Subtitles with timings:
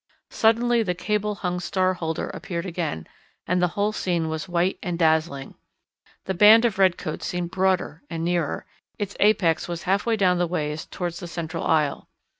[0.31, 3.05] Suddenly the cable hung star holder appeared again,
[3.45, 5.53] and the whole scene was white and dazzling.
[6.25, 8.65] The band of red coats seemed broader and nearer;
[8.97, 12.09] its apex was half way down the ways towards the central aisle.